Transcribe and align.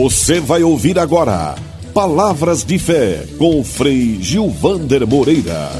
Você 0.00 0.38
vai 0.38 0.62
ouvir 0.62 0.96
agora 0.96 1.56
Palavras 1.92 2.62
de 2.62 2.78
Fé 2.78 3.26
com 3.36 3.58
o 3.58 3.64
Frei 3.64 4.22
Gilvander 4.22 5.04
Moreira. 5.04 5.70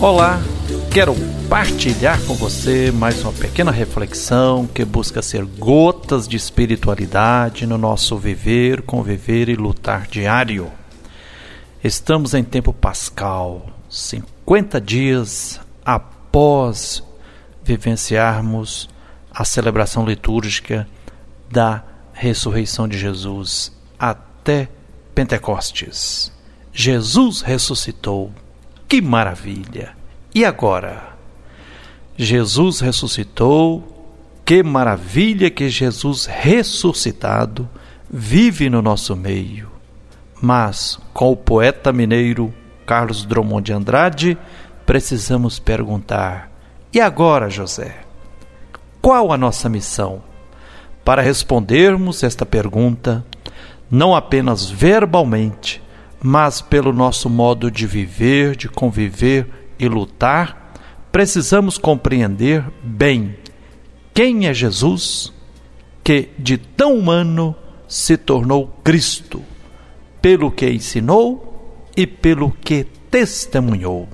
Olá, 0.00 0.40
quero 0.90 1.14
partilhar 1.50 2.18
com 2.22 2.32
você 2.32 2.90
mais 2.90 3.22
uma 3.22 3.34
pequena 3.34 3.70
reflexão 3.70 4.66
que 4.66 4.82
busca 4.82 5.20
ser 5.20 5.44
gotas 5.44 6.26
de 6.26 6.38
espiritualidade 6.38 7.66
no 7.66 7.76
nosso 7.76 8.16
viver, 8.16 8.80
conviver 8.80 9.50
e 9.50 9.54
lutar 9.54 10.06
diário. 10.06 10.72
Estamos 11.84 12.32
em 12.32 12.42
tempo 12.42 12.72
pascal, 12.72 13.66
50 13.90 14.80
dias 14.80 15.60
após 15.84 17.02
vivenciarmos 17.62 18.88
a 19.30 19.44
celebração 19.44 20.06
litúrgica 20.06 20.88
da 21.52 21.84
ressurreição 22.12 22.88
de 22.88 22.98
Jesus 22.98 23.70
até 23.98 24.68
Pentecostes. 25.14 26.32
Jesus 26.72 27.42
ressuscitou. 27.42 28.32
Que 28.88 29.00
maravilha! 29.00 29.94
E 30.34 30.44
agora? 30.44 31.10
Jesus 32.16 32.80
ressuscitou. 32.80 33.88
Que 34.44 34.62
maravilha 34.62 35.50
que 35.50 35.68
Jesus 35.68 36.26
ressuscitado 36.26 37.68
vive 38.10 38.68
no 38.68 38.82
nosso 38.82 39.14
meio. 39.14 39.70
Mas, 40.40 40.98
com 41.12 41.30
o 41.30 41.36
poeta 41.36 41.92
mineiro 41.92 42.52
Carlos 42.84 43.24
Drummond 43.24 43.66
de 43.66 43.72
Andrade, 43.72 44.38
precisamos 44.84 45.60
perguntar: 45.60 46.50
e 46.92 47.00
agora, 47.00 47.48
José? 47.48 47.96
Qual 49.00 49.32
a 49.32 49.38
nossa 49.38 49.66
missão? 49.66 50.22
Para 51.04 51.22
respondermos 51.22 52.22
esta 52.22 52.46
pergunta, 52.46 53.24
não 53.90 54.14
apenas 54.14 54.70
verbalmente, 54.70 55.82
mas 56.22 56.60
pelo 56.60 56.92
nosso 56.92 57.28
modo 57.28 57.70
de 57.70 57.86
viver, 57.86 58.56
de 58.56 58.68
conviver 58.68 59.46
e 59.78 59.88
lutar, 59.88 60.72
precisamos 61.10 61.76
compreender 61.76 62.64
bem 62.82 63.36
quem 64.14 64.46
é 64.46 64.54
Jesus, 64.54 65.32
que 66.04 66.28
de 66.38 66.56
tão 66.56 66.96
humano 66.98 67.56
se 67.88 68.16
tornou 68.16 68.68
Cristo, 68.84 69.42
pelo 70.20 70.50
que 70.50 70.70
ensinou 70.70 71.88
e 71.96 72.06
pelo 72.06 72.50
que 72.50 72.84
testemunhou. 73.10 74.08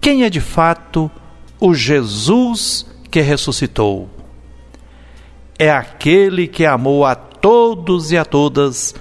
Quem 0.00 0.24
é 0.24 0.30
de 0.30 0.40
fato 0.40 1.10
o 1.60 1.74
Jesus 1.74 2.86
que 3.10 3.20
ressuscitou? 3.20 4.15
É 5.58 5.70
aquele 5.70 6.46
que 6.46 6.64
amou 6.64 7.04
a 7.04 7.14
todos 7.14 8.12
e 8.12 8.16
a 8.16 8.24
todas 8.24 8.94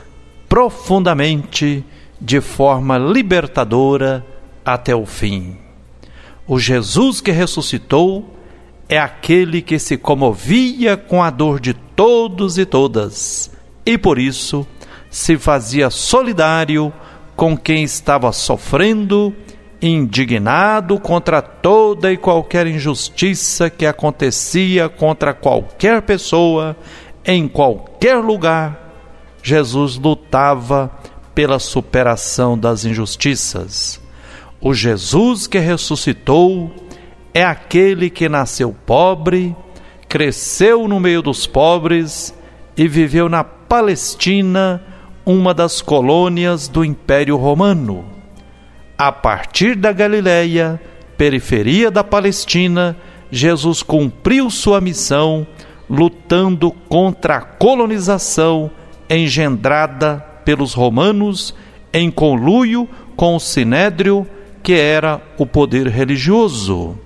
profundamente, 0.47 1.83
de 2.19 2.39
forma 2.39 2.97
libertadora 2.97 4.25
até 4.63 4.95
o 4.95 5.05
fim. 5.05 5.57
O 6.47 6.57
Jesus 6.59 7.19
que 7.19 7.31
ressuscitou 7.31 8.35
é 8.87 8.97
aquele 8.97 9.61
que 9.61 9.79
se 9.79 9.97
comovia 9.97 10.95
com 10.95 11.21
a 11.21 11.29
dor 11.29 11.59
de 11.59 11.73
todos 11.73 12.57
e 12.57 12.65
todas 12.65 13.51
e 13.85 13.97
por 13.97 14.17
isso 14.17 14.65
se 15.09 15.37
fazia 15.37 15.89
solidário 15.89 16.91
com 17.35 17.57
quem 17.57 17.83
estava 17.83 18.31
sofrendo 18.31 19.33
indignado 19.81 20.99
contra 20.99 21.41
toda 21.41 22.11
e 22.11 22.17
qualquer 22.17 22.67
injustiça 22.67 23.69
que 23.69 23.85
acontecia 23.85 24.89
contra 24.89 25.33
qualquer 25.33 26.01
pessoa, 26.01 26.75
em 27.25 27.47
qualquer 27.47 28.17
lugar, 28.17 28.93
Jesus 29.43 29.97
lutava 29.97 30.91
pela 31.33 31.59
superação 31.59 32.57
das 32.57 32.85
injustiças. 32.85 34.01
O 34.61 34.73
Jesus 34.73 35.47
que 35.47 35.59
ressuscitou 35.59 36.71
é 37.33 37.43
aquele 37.43 38.09
que 38.09 38.29
nasceu 38.29 38.75
pobre, 38.85 39.55
cresceu 40.07 40.87
no 40.87 40.99
meio 40.99 41.21
dos 41.21 41.45
pobres 41.45 42.33
e 42.77 42.87
viveu 42.87 43.27
na 43.27 43.43
Palestina, 43.43 44.81
uma 45.25 45.53
das 45.53 45.81
colônias 45.81 46.67
do 46.67 46.85
Império 46.85 47.35
Romano 47.35 48.14
a 48.97 49.11
partir 49.11 49.75
da 49.75 49.91
Galiléia, 49.91 50.79
periferia 51.17 51.91
da 51.91 52.03
Palestina, 52.03 52.95
Jesus 53.29 53.83
cumpriu 53.83 54.49
sua 54.49 54.79
missão 54.79 55.45
lutando 55.89 56.71
contra 56.71 57.37
a 57.37 57.41
colonização 57.41 58.71
engendrada 59.09 60.17
pelos 60.43 60.73
romanos 60.73 61.53
em 61.93 62.09
conluio 62.09 62.87
com 63.15 63.35
o 63.35 63.39
sinédrio, 63.39 64.27
que 64.63 64.73
era 64.73 65.21
o 65.37 65.45
poder 65.45 65.87
religioso. 65.87 66.97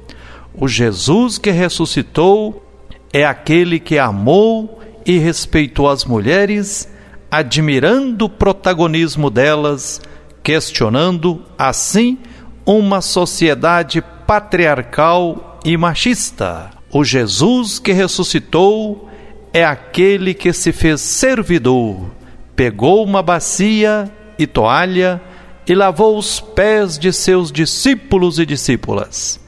O 0.54 0.68
Jesus 0.68 1.38
que 1.38 1.52
ressuscitou 1.52 2.66
é 3.12 3.26
aquele 3.26 3.80
que 3.80 3.98
amou 3.98 4.80
e 5.06 5.18
respeitou 5.18 5.90
as 5.90 6.06
mulheres, 6.06 6.92
admirando 7.30 8.26
o 8.26 8.30
protagonismo 8.30 9.30
delas 9.30 10.02
questionando 10.44 11.44
assim 11.58 12.18
uma 12.66 13.02
sociedade 13.02 14.02
patriarcal 14.26 15.60
e 15.66 15.76
machista. 15.76 16.70
O 16.92 17.04
Jesus 17.04 17.80
que 17.80 17.92
ressuscitou 17.92 19.10
é 19.54 19.66
aquele 19.66 20.34
que 20.34 20.54
se 20.54 20.72
fez 20.72 21.02
servidor, 21.02 22.12
pegou 22.56 23.04
uma 23.04 23.22
bacia 23.22 24.12
e 24.38 24.46
toalha 24.46 25.22
e 25.68 25.76
lavou 25.76 26.18
os 26.18 26.40
pés 26.40 26.98
de 26.98 27.12
seus 27.14 27.52
discípulos 27.52 28.40
e 28.40 28.46
discípulas. 28.46 29.40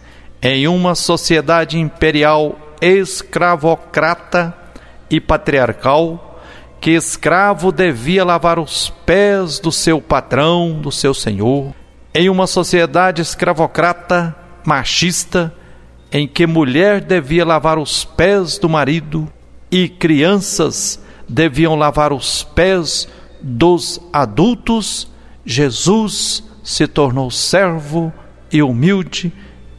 Em 0.42 0.68
uma 0.68 0.96
sociedade 0.96 1.80
imperial 1.80 2.60
escravocrata 2.82 4.56
e 5.10 5.20
patriarcal, 5.20 6.31
que 6.82 6.92
escravo 6.92 7.72
devia 7.72 8.26
lavar 8.26 8.58
os 8.58 8.90
pés 9.06 9.60
do 9.60 9.72
seu 9.72 10.02
patrão, 10.02 10.82
do 10.82 10.92
seu 10.92 11.14
senhor, 11.14 11.76
em 12.12 12.28
uma 12.28 12.48
sociedade 12.48 13.22
escravocrata, 13.22 14.36
machista, 14.66 15.54
em 16.12 16.28
que 16.28 16.48
mulher 16.48 17.00
devia 17.00 17.46
lavar 17.46 17.78
os 17.78 18.04
pés 18.04 18.58
do 18.58 18.68
marido 18.68 19.32
e 19.72 19.88
crianças 19.88 21.00
deviam 21.30 21.76
lavar 21.76 22.12
os 22.12 22.44
pés 22.44 23.08
dos 23.42 24.02
adultos, 24.12 25.08
Jesus 25.46 26.44
se 26.64 26.88
tornou 26.88 27.30
servo 27.30 28.12
e 28.52 28.62
humilde 28.62 29.32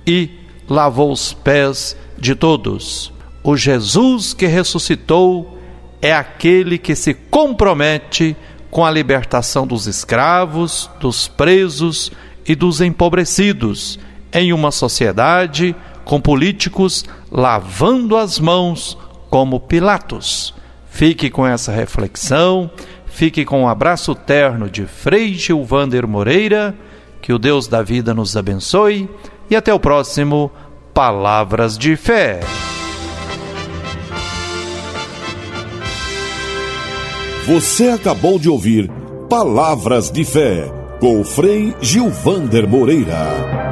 e 0.06 0.30
lavou 0.68 1.12
os 1.12 1.32
pés 1.32 1.96
de 2.16 2.34
todos. 2.34 3.12
O 3.42 3.56
Jesus 3.56 4.32
que 4.32 4.46
ressuscitou 4.46 5.51
é 6.02 6.12
aquele 6.12 6.76
que 6.76 6.96
se 6.96 7.14
compromete 7.14 8.36
com 8.70 8.84
a 8.84 8.90
libertação 8.90 9.66
dos 9.66 9.86
escravos, 9.86 10.90
dos 10.98 11.28
presos 11.28 12.10
e 12.46 12.56
dos 12.56 12.80
empobrecidos 12.80 14.00
em 14.32 14.52
uma 14.52 14.72
sociedade 14.72 15.76
com 16.04 16.20
políticos 16.20 17.04
lavando 17.30 18.16
as 18.16 18.40
mãos 18.40 18.98
como 19.30 19.60
Pilatos. 19.60 20.52
Fique 20.90 21.30
com 21.30 21.46
essa 21.46 21.70
reflexão, 21.70 22.70
fique 23.06 23.44
com 23.44 23.62
um 23.62 23.68
abraço 23.68 24.14
terno 24.14 24.68
de 24.68 24.84
Frei 24.84 25.34
Gilvander 25.34 26.06
Moreira, 26.08 26.74
que 27.20 27.32
o 27.32 27.38
Deus 27.38 27.68
da 27.68 27.82
vida 27.82 28.12
nos 28.12 28.36
abençoe 28.36 29.08
e 29.48 29.54
até 29.54 29.72
o 29.72 29.78
próximo 29.78 30.50
Palavras 30.92 31.78
de 31.78 31.94
Fé. 31.94 32.40
Você 37.46 37.88
acabou 37.88 38.38
de 38.38 38.48
ouvir 38.48 38.88
Palavras 39.28 40.12
de 40.12 40.24
Fé 40.24 40.70
com 41.00 41.20
o 41.20 41.24
Frei 41.24 41.74
Gilvander 41.80 42.68
Moreira. 42.68 43.71